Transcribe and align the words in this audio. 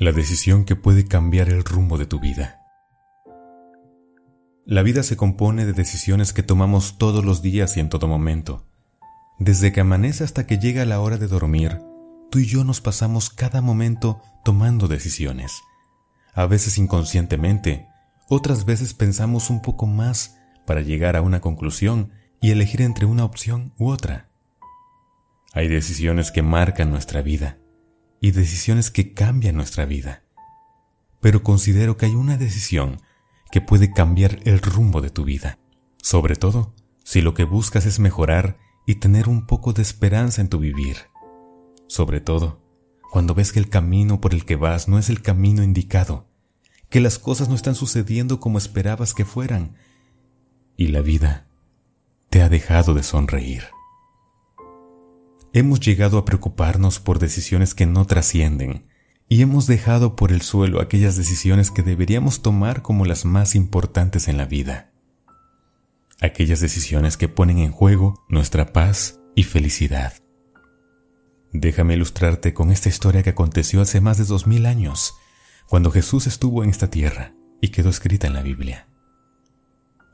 la 0.00 0.12
decisión 0.12 0.64
que 0.64 0.76
puede 0.76 1.04
cambiar 1.04 1.50
el 1.50 1.62
rumbo 1.62 1.98
de 1.98 2.06
tu 2.06 2.20
vida. 2.20 2.62
La 4.64 4.82
vida 4.82 5.02
se 5.02 5.14
compone 5.14 5.66
de 5.66 5.74
decisiones 5.74 6.32
que 6.32 6.42
tomamos 6.42 6.96
todos 6.96 7.22
los 7.22 7.42
días 7.42 7.76
y 7.76 7.80
en 7.80 7.90
todo 7.90 8.08
momento. 8.08 8.66
Desde 9.38 9.72
que 9.72 9.82
amanece 9.82 10.24
hasta 10.24 10.46
que 10.46 10.56
llega 10.56 10.86
la 10.86 11.00
hora 11.00 11.18
de 11.18 11.26
dormir, 11.26 11.82
tú 12.30 12.38
y 12.38 12.46
yo 12.46 12.64
nos 12.64 12.80
pasamos 12.80 13.28
cada 13.28 13.60
momento 13.60 14.22
tomando 14.42 14.88
decisiones. 14.88 15.52
A 16.32 16.46
veces 16.46 16.78
inconscientemente, 16.78 17.86
otras 18.30 18.64
veces 18.64 18.94
pensamos 18.94 19.50
un 19.50 19.60
poco 19.60 19.84
más 19.86 20.38
para 20.66 20.80
llegar 20.80 21.14
a 21.14 21.20
una 21.20 21.42
conclusión 21.42 22.10
y 22.40 22.52
elegir 22.52 22.80
entre 22.80 23.04
una 23.04 23.26
opción 23.26 23.74
u 23.76 23.90
otra. 23.90 24.30
Hay 25.52 25.68
decisiones 25.68 26.30
que 26.30 26.40
marcan 26.40 26.90
nuestra 26.90 27.20
vida 27.20 27.59
y 28.20 28.32
decisiones 28.32 28.90
que 28.90 29.12
cambian 29.12 29.56
nuestra 29.56 29.86
vida. 29.86 30.22
Pero 31.20 31.42
considero 31.42 31.96
que 31.96 32.06
hay 32.06 32.14
una 32.14 32.36
decisión 32.36 33.00
que 33.50 33.60
puede 33.60 33.92
cambiar 33.92 34.40
el 34.44 34.60
rumbo 34.60 35.00
de 35.00 35.10
tu 35.10 35.24
vida, 35.24 35.58
sobre 36.02 36.36
todo 36.36 36.74
si 37.04 37.20
lo 37.20 37.34
que 37.34 37.44
buscas 37.44 37.86
es 37.86 37.98
mejorar 37.98 38.58
y 38.86 38.96
tener 38.96 39.28
un 39.28 39.46
poco 39.46 39.72
de 39.72 39.82
esperanza 39.82 40.40
en 40.40 40.48
tu 40.48 40.58
vivir. 40.58 40.96
Sobre 41.88 42.20
todo 42.20 42.60
cuando 43.10 43.34
ves 43.34 43.52
que 43.52 43.58
el 43.58 43.68
camino 43.68 44.20
por 44.20 44.34
el 44.34 44.44
que 44.44 44.54
vas 44.54 44.86
no 44.86 44.98
es 44.98 45.10
el 45.10 45.20
camino 45.20 45.64
indicado, 45.64 46.28
que 46.88 47.00
las 47.00 47.18
cosas 47.18 47.48
no 47.48 47.56
están 47.56 47.74
sucediendo 47.74 48.38
como 48.38 48.58
esperabas 48.58 49.14
que 49.14 49.24
fueran, 49.24 49.74
y 50.76 50.88
la 50.88 51.00
vida 51.00 51.48
te 52.30 52.42
ha 52.42 52.48
dejado 52.48 52.94
de 52.94 53.02
sonreír. 53.02 53.64
Hemos 55.52 55.80
llegado 55.80 56.16
a 56.16 56.24
preocuparnos 56.24 57.00
por 57.00 57.18
decisiones 57.18 57.74
que 57.74 57.84
no 57.84 58.04
trascienden 58.06 58.86
y 59.28 59.42
hemos 59.42 59.66
dejado 59.66 60.14
por 60.14 60.30
el 60.30 60.42
suelo 60.42 60.80
aquellas 60.80 61.16
decisiones 61.16 61.72
que 61.72 61.82
deberíamos 61.82 62.40
tomar 62.40 62.82
como 62.82 63.04
las 63.04 63.24
más 63.24 63.56
importantes 63.56 64.28
en 64.28 64.36
la 64.36 64.44
vida. 64.44 64.92
Aquellas 66.20 66.60
decisiones 66.60 67.16
que 67.16 67.26
ponen 67.26 67.58
en 67.58 67.72
juego 67.72 68.24
nuestra 68.28 68.72
paz 68.72 69.18
y 69.34 69.42
felicidad. 69.42 70.12
Déjame 71.52 71.94
ilustrarte 71.94 72.54
con 72.54 72.70
esta 72.70 72.88
historia 72.88 73.24
que 73.24 73.30
aconteció 73.30 73.80
hace 73.80 74.00
más 74.00 74.18
de 74.18 74.26
dos 74.26 74.46
mil 74.46 74.66
años, 74.66 75.14
cuando 75.68 75.90
Jesús 75.90 76.28
estuvo 76.28 76.62
en 76.62 76.70
esta 76.70 76.90
tierra 76.90 77.34
y 77.60 77.68
quedó 77.68 77.90
escrita 77.90 78.28
en 78.28 78.34
la 78.34 78.42
Biblia. 78.42 78.86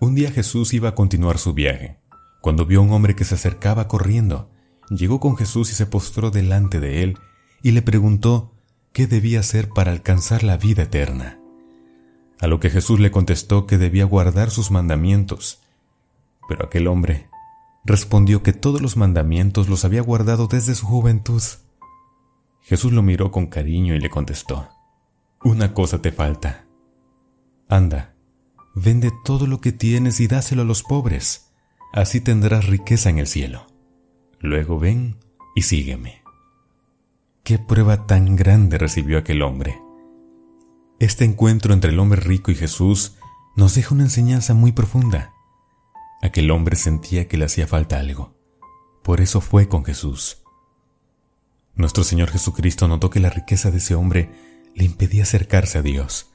Un 0.00 0.14
día 0.14 0.30
Jesús 0.30 0.72
iba 0.72 0.90
a 0.90 0.94
continuar 0.94 1.36
su 1.36 1.52
viaje, 1.52 1.98
cuando 2.40 2.64
vio 2.64 2.80
a 2.80 2.82
un 2.84 2.92
hombre 2.92 3.14
que 3.14 3.24
se 3.24 3.34
acercaba 3.34 3.86
corriendo 3.86 4.55
llegó 4.90 5.20
con 5.20 5.36
Jesús 5.36 5.70
y 5.70 5.74
se 5.74 5.86
postró 5.86 6.30
delante 6.30 6.80
de 6.80 7.02
él 7.02 7.18
y 7.62 7.72
le 7.72 7.82
preguntó 7.82 8.52
qué 8.92 9.06
debía 9.06 9.40
hacer 9.40 9.68
para 9.68 9.92
alcanzar 9.92 10.42
la 10.42 10.56
vida 10.56 10.84
eterna. 10.84 11.38
A 12.40 12.46
lo 12.46 12.60
que 12.60 12.70
Jesús 12.70 13.00
le 13.00 13.10
contestó 13.10 13.66
que 13.66 13.78
debía 13.78 14.04
guardar 14.04 14.50
sus 14.50 14.70
mandamientos. 14.70 15.60
Pero 16.48 16.66
aquel 16.66 16.86
hombre 16.86 17.28
respondió 17.84 18.42
que 18.42 18.52
todos 18.52 18.82
los 18.82 18.96
mandamientos 18.96 19.68
los 19.68 19.84
había 19.84 20.02
guardado 20.02 20.46
desde 20.46 20.74
su 20.74 20.86
juventud. 20.86 21.42
Jesús 22.62 22.92
lo 22.92 23.02
miró 23.02 23.30
con 23.30 23.46
cariño 23.46 23.94
y 23.94 24.00
le 24.00 24.10
contestó, 24.10 24.68
Una 25.42 25.72
cosa 25.72 26.02
te 26.02 26.12
falta. 26.12 26.66
Anda, 27.68 28.14
vende 28.74 29.12
todo 29.24 29.46
lo 29.46 29.60
que 29.60 29.72
tienes 29.72 30.20
y 30.20 30.26
dáselo 30.26 30.62
a 30.62 30.64
los 30.64 30.82
pobres, 30.82 31.52
así 31.92 32.20
tendrás 32.20 32.66
riqueza 32.66 33.08
en 33.08 33.18
el 33.18 33.26
cielo. 33.26 33.66
Luego 34.40 34.78
ven 34.78 35.16
y 35.54 35.62
sígueme. 35.62 36.22
Qué 37.42 37.58
prueba 37.58 38.06
tan 38.06 38.36
grande 38.36 38.78
recibió 38.78 39.18
aquel 39.18 39.42
hombre. 39.42 39.80
Este 40.98 41.24
encuentro 41.24 41.72
entre 41.74 41.90
el 41.90 41.98
hombre 41.98 42.20
rico 42.20 42.50
y 42.50 42.54
Jesús 42.54 43.16
nos 43.54 43.74
deja 43.74 43.94
una 43.94 44.04
enseñanza 44.04 44.54
muy 44.54 44.72
profunda. 44.72 45.32
Aquel 46.22 46.50
hombre 46.50 46.76
sentía 46.76 47.28
que 47.28 47.36
le 47.36 47.44
hacía 47.44 47.66
falta 47.66 47.98
algo. 47.98 48.34
Por 49.02 49.20
eso 49.20 49.40
fue 49.40 49.68
con 49.68 49.84
Jesús. 49.84 50.42
Nuestro 51.74 52.04
Señor 52.04 52.30
Jesucristo 52.30 52.88
notó 52.88 53.10
que 53.10 53.20
la 53.20 53.30
riqueza 53.30 53.70
de 53.70 53.78
ese 53.78 53.94
hombre 53.94 54.30
le 54.74 54.84
impedía 54.84 55.22
acercarse 55.22 55.78
a 55.78 55.82
Dios, 55.82 56.32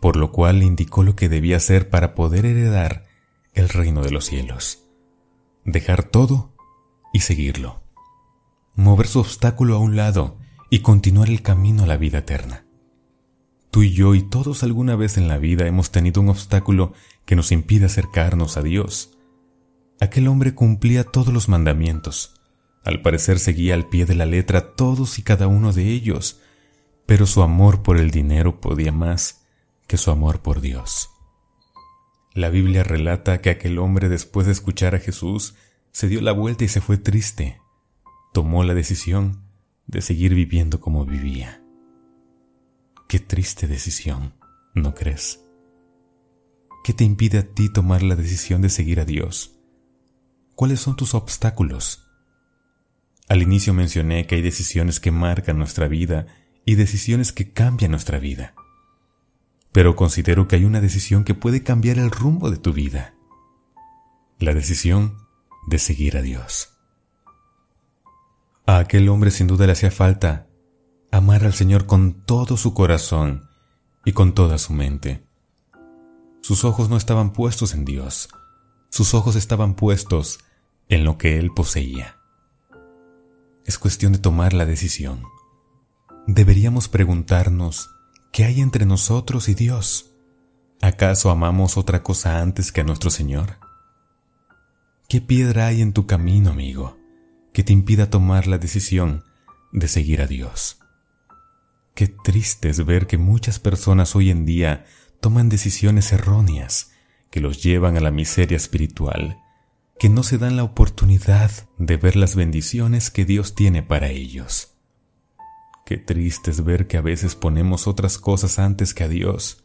por 0.00 0.16
lo 0.16 0.32
cual 0.32 0.60
le 0.60 0.64
indicó 0.64 1.02
lo 1.02 1.16
que 1.16 1.28
debía 1.28 1.56
hacer 1.56 1.90
para 1.90 2.14
poder 2.14 2.46
heredar 2.46 3.04
el 3.52 3.68
reino 3.68 4.02
de 4.02 4.10
los 4.10 4.26
cielos. 4.26 4.86
Dejar 5.64 6.04
todo 6.04 6.49
y 7.12 7.20
seguirlo. 7.20 7.82
Mover 8.74 9.06
su 9.06 9.20
obstáculo 9.20 9.76
a 9.76 9.78
un 9.78 9.96
lado 9.96 10.38
y 10.70 10.80
continuar 10.80 11.28
el 11.28 11.42
camino 11.42 11.82
a 11.82 11.86
la 11.86 11.96
vida 11.96 12.18
eterna. 12.18 12.64
Tú 13.70 13.82
y 13.82 13.92
yo 13.92 14.14
y 14.14 14.22
todos 14.22 14.62
alguna 14.62 14.96
vez 14.96 15.16
en 15.16 15.28
la 15.28 15.38
vida 15.38 15.66
hemos 15.66 15.90
tenido 15.90 16.20
un 16.20 16.28
obstáculo 16.28 16.92
que 17.24 17.36
nos 17.36 17.52
impide 17.52 17.86
acercarnos 17.86 18.56
a 18.56 18.62
Dios. 18.62 19.16
Aquel 20.00 20.28
hombre 20.28 20.54
cumplía 20.54 21.04
todos 21.04 21.32
los 21.32 21.48
mandamientos. 21.48 22.34
Al 22.84 23.02
parecer 23.02 23.38
seguía 23.38 23.74
al 23.74 23.88
pie 23.88 24.06
de 24.06 24.14
la 24.14 24.26
letra 24.26 24.74
todos 24.74 25.18
y 25.18 25.22
cada 25.22 25.46
uno 25.46 25.72
de 25.72 25.88
ellos, 25.88 26.40
pero 27.06 27.26
su 27.26 27.42
amor 27.42 27.82
por 27.82 27.98
el 27.98 28.10
dinero 28.10 28.60
podía 28.60 28.92
más 28.92 29.42
que 29.86 29.98
su 29.98 30.10
amor 30.10 30.40
por 30.40 30.60
Dios. 30.60 31.10
La 32.32 32.48
Biblia 32.48 32.84
relata 32.84 33.40
que 33.40 33.50
aquel 33.50 33.78
hombre 33.78 34.08
después 34.08 34.46
de 34.46 34.52
escuchar 34.52 34.94
a 34.94 35.00
Jesús 35.00 35.54
se 35.92 36.08
dio 36.08 36.20
la 36.20 36.32
vuelta 36.32 36.64
y 36.64 36.68
se 36.68 36.80
fue 36.80 36.96
triste. 36.96 37.60
Tomó 38.32 38.64
la 38.64 38.74
decisión 38.74 39.42
de 39.86 40.02
seguir 40.02 40.34
viviendo 40.34 40.80
como 40.80 41.04
vivía. 41.04 41.62
Qué 43.08 43.18
triste 43.18 43.66
decisión, 43.66 44.34
¿no 44.74 44.94
crees? 44.94 45.44
¿Qué 46.84 46.92
te 46.92 47.04
impide 47.04 47.38
a 47.38 47.54
ti 47.54 47.72
tomar 47.72 48.02
la 48.02 48.14
decisión 48.14 48.62
de 48.62 48.68
seguir 48.68 49.00
a 49.00 49.04
Dios? 49.04 49.58
¿Cuáles 50.54 50.80
son 50.80 50.96
tus 50.96 51.14
obstáculos? 51.14 52.06
Al 53.28 53.42
inicio 53.42 53.74
mencioné 53.74 54.26
que 54.26 54.36
hay 54.36 54.42
decisiones 54.42 55.00
que 55.00 55.10
marcan 55.10 55.58
nuestra 55.58 55.88
vida 55.88 56.26
y 56.64 56.76
decisiones 56.76 57.32
que 57.32 57.52
cambian 57.52 57.90
nuestra 57.90 58.18
vida. 58.18 58.54
Pero 59.72 59.96
considero 59.96 60.48
que 60.48 60.56
hay 60.56 60.64
una 60.64 60.80
decisión 60.80 61.24
que 61.24 61.34
puede 61.34 61.62
cambiar 61.62 61.98
el 61.98 62.10
rumbo 62.10 62.50
de 62.50 62.58
tu 62.58 62.72
vida. 62.72 63.14
La 64.38 64.54
decisión 64.54 65.16
de 65.66 65.78
seguir 65.78 66.16
a 66.16 66.22
Dios. 66.22 66.70
A 68.66 68.78
aquel 68.78 69.08
hombre 69.08 69.30
sin 69.30 69.46
duda 69.46 69.66
le 69.66 69.72
hacía 69.72 69.90
falta 69.90 70.46
amar 71.10 71.44
al 71.44 71.54
Señor 71.54 71.86
con 71.86 72.22
todo 72.22 72.56
su 72.56 72.72
corazón 72.74 73.48
y 74.04 74.12
con 74.12 74.34
toda 74.34 74.58
su 74.58 74.72
mente. 74.72 75.24
Sus 76.40 76.64
ojos 76.64 76.88
no 76.88 76.96
estaban 76.96 77.32
puestos 77.32 77.74
en 77.74 77.84
Dios, 77.84 78.28
sus 78.88 79.14
ojos 79.14 79.36
estaban 79.36 79.74
puestos 79.74 80.38
en 80.88 81.04
lo 81.04 81.18
que 81.18 81.38
Él 81.38 81.50
poseía. 81.54 82.16
Es 83.64 83.78
cuestión 83.78 84.12
de 84.12 84.18
tomar 84.18 84.52
la 84.52 84.66
decisión. 84.66 85.22
Deberíamos 86.26 86.88
preguntarnos, 86.88 87.90
¿qué 88.32 88.44
hay 88.44 88.60
entre 88.60 88.86
nosotros 88.86 89.48
y 89.48 89.54
Dios? 89.54 90.12
¿Acaso 90.80 91.30
amamos 91.30 91.76
otra 91.76 92.02
cosa 92.02 92.40
antes 92.40 92.72
que 92.72 92.80
a 92.80 92.84
nuestro 92.84 93.10
Señor? 93.10 93.58
¿Qué 95.10 95.20
piedra 95.20 95.66
hay 95.66 95.82
en 95.82 95.92
tu 95.92 96.06
camino, 96.06 96.50
amigo, 96.50 96.96
que 97.52 97.64
te 97.64 97.72
impida 97.72 98.10
tomar 98.10 98.46
la 98.46 98.58
decisión 98.58 99.24
de 99.72 99.88
seguir 99.88 100.20
a 100.20 100.28
Dios? 100.28 100.78
Qué 101.96 102.06
triste 102.06 102.68
es 102.68 102.86
ver 102.86 103.08
que 103.08 103.18
muchas 103.18 103.58
personas 103.58 104.14
hoy 104.14 104.30
en 104.30 104.46
día 104.46 104.84
toman 105.20 105.48
decisiones 105.48 106.12
erróneas 106.12 106.92
que 107.32 107.40
los 107.40 107.60
llevan 107.60 107.96
a 107.96 108.00
la 108.00 108.12
miseria 108.12 108.56
espiritual, 108.56 109.36
que 109.98 110.08
no 110.08 110.22
se 110.22 110.38
dan 110.38 110.54
la 110.56 110.62
oportunidad 110.62 111.50
de 111.76 111.96
ver 111.96 112.14
las 112.14 112.36
bendiciones 112.36 113.10
que 113.10 113.24
Dios 113.24 113.56
tiene 113.56 113.82
para 113.82 114.10
ellos. 114.10 114.76
Qué 115.86 115.96
triste 115.96 116.52
es 116.52 116.62
ver 116.62 116.86
que 116.86 116.98
a 116.98 117.02
veces 117.02 117.34
ponemos 117.34 117.88
otras 117.88 118.16
cosas 118.16 118.60
antes 118.60 118.94
que 118.94 119.02
a 119.02 119.08
Dios. 119.08 119.64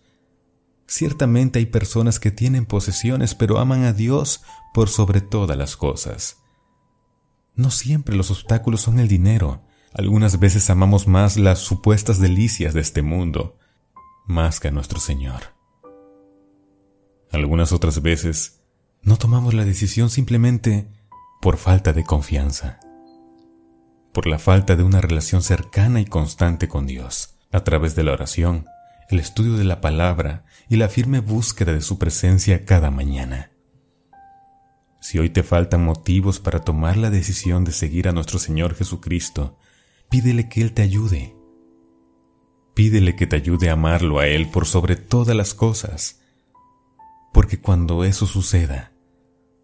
Ciertamente 0.96 1.60
hay 1.60 1.66
personas 1.66 2.22
que 2.22 2.32
tienen 2.32 2.66
posesiones 2.66 3.36
pero 3.36 3.60
aman 3.60 3.84
a 3.84 3.92
Dios 3.92 4.44
por 4.74 4.88
sobre 4.88 5.20
todas 5.20 5.58
las 5.58 5.76
cosas. 5.76 6.38
No 7.54 7.70
siempre 7.70 8.16
los 8.16 8.32
obstáculos 8.32 8.80
son 8.80 9.00
el 9.00 9.10
dinero. 9.10 9.62
Algunas 9.94 10.40
veces 10.40 10.70
amamos 10.70 11.06
más 11.06 11.36
las 11.36 11.60
supuestas 11.60 12.22
delicias 12.22 12.74
de 12.74 12.80
este 12.80 13.02
mundo, 13.02 13.58
más 14.26 14.62
que 14.62 14.70
a 14.70 14.72
nuestro 14.72 15.02
Señor. 15.02 15.54
Algunas 17.30 17.74
otras 17.74 18.02
veces 18.02 18.62
no 19.02 19.18
tomamos 19.18 19.54
la 19.54 19.66
decisión 19.66 20.10
simplemente 20.10 20.88
por 21.42 21.58
falta 21.58 21.92
de 21.92 22.06
confianza, 22.06 22.80
por 24.14 24.28
la 24.28 24.40
falta 24.40 24.78
de 24.78 24.84
una 24.84 25.02
relación 25.02 25.42
cercana 25.42 26.00
y 26.00 26.06
constante 26.06 26.70
con 26.70 26.88
Dios, 26.88 27.36
a 27.52 27.66
través 27.66 27.96
de 27.96 28.04
la 28.04 28.14
oración, 28.14 28.66
el 29.10 29.20
estudio 29.20 29.58
de 29.58 29.64
la 29.64 29.82
palabra 29.82 30.46
y 30.68 30.78
la 30.78 30.90
firme 30.90 31.20
búsqueda 31.20 31.74
de 31.74 31.82
su 31.82 32.00
presencia 32.00 32.66
cada 32.66 32.92
mañana. 32.92 33.52
Si 35.00 35.20
hoy 35.20 35.30
te 35.30 35.44
faltan 35.44 35.84
motivos 35.84 36.40
para 36.40 36.62
tomar 36.62 36.98
la 36.98 37.12
decisión 37.12 37.64
de 37.64 37.72
seguir 37.72 38.08
a 38.08 38.12
nuestro 38.12 38.40
Señor 38.40 38.74
Jesucristo, 38.74 39.60
pídele 40.10 40.50
que 40.50 40.62
Él 40.62 40.74
te 40.74 40.82
ayude. 40.82 41.36
Pídele 42.74 43.16
que 43.16 43.28
te 43.28 43.36
ayude 43.36 43.70
a 43.70 43.74
amarlo 43.74 44.20
a 44.20 44.28
Él 44.28 44.50
por 44.50 44.66
sobre 44.66 44.96
todas 44.96 45.36
las 45.36 45.54
cosas, 45.54 46.22
porque 47.32 47.60
cuando 47.62 48.04
eso 48.04 48.26
suceda, 48.26 48.94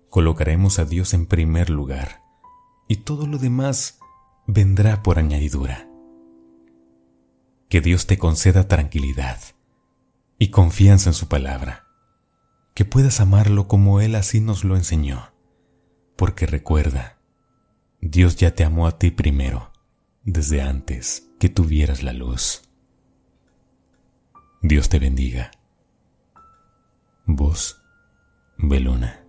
colocaremos 0.10 0.78
a 0.78 0.86
Dios 0.86 1.14
en 1.14 1.26
primer 1.26 1.70
lugar 1.70 2.22
y 2.88 2.98
todo 2.98 3.26
lo 3.26 3.38
demás 3.38 4.00
vendrá 4.46 5.02
por 5.02 5.18
añadidura. 5.18 5.91
Que 7.72 7.80
Dios 7.80 8.06
te 8.06 8.18
conceda 8.18 8.68
tranquilidad 8.68 9.40
y 10.38 10.50
confianza 10.50 11.10
en 11.10 11.14
su 11.14 11.30
palabra, 11.30 11.88
que 12.74 12.84
puedas 12.84 13.22
amarlo 13.22 13.70
como 13.70 14.02
Él 14.02 14.16
así 14.16 14.42
nos 14.42 14.66
lo 14.66 14.76
enseñó, 14.76 15.32
porque 16.18 16.46
recuerda, 16.46 17.18
Dios 18.02 18.36
ya 18.36 18.56
te 18.56 18.66
amó 18.66 18.88
a 18.88 18.98
ti 18.98 19.10
primero, 19.10 19.72
desde 20.26 20.62
antes 20.62 21.30
que 21.40 21.48
tuvieras 21.48 22.04
la 22.04 22.12
luz. 22.12 22.64
Dios 24.62 24.90
te 24.90 25.00
bendiga. 25.00 25.52
Vos, 27.26 27.82
Beluna. 28.58 29.21